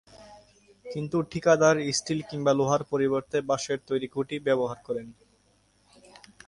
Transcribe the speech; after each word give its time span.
কিন্তু 0.85 1.17
ঠিকাদার 1.31 1.75
স্টিল 1.97 2.19
কিংবা 2.29 2.51
লোহার 2.59 2.81
পরিবর্তে 2.91 3.37
বাঁশের 3.49 3.79
তৈরি 3.87 4.07
খুঁটি 4.13 4.35
ব্যবহার 4.47 4.77
করেন। 4.87 5.07